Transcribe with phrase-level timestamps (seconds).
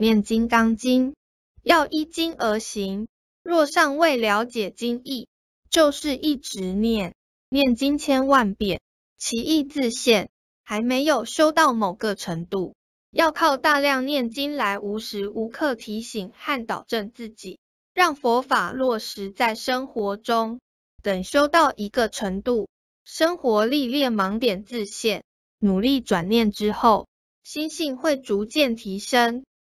[0.00, 1.14] 念金刚经，
[1.62, 3.06] 要依经而行。
[3.42, 5.28] 若尚未了解经义，
[5.68, 7.14] 就是一直念，
[7.50, 8.80] 念经千万遍，
[9.18, 10.30] 其意自现，
[10.64, 12.72] 还没有修到某个程度。
[13.10, 17.58] 要靠大量念经来无时无刻提醒和导正自己，
[17.92, 20.60] 让佛法落实在生活中。
[21.02, 22.70] 等修到一个程度，
[23.04, 25.24] 生活历练盲点自现，
[25.58, 27.06] 努力转念之后，
[27.44, 29.44] 心性会逐渐提升。